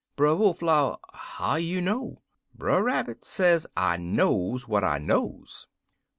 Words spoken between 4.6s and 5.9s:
what I knows!'